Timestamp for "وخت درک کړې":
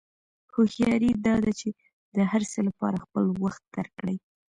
3.43-4.15